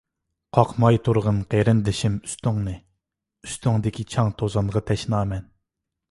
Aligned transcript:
قاقماي 0.57 0.95
تۇرغىن 1.07 1.41
قېرىندىشىم 1.49 2.15
ئۈستۈڭنى، 2.29 2.73
ئۈستۈڭدىكى 3.47 4.05
چاڭ-توزانغا 4.15 4.83
تەشنامەن. 4.89 5.45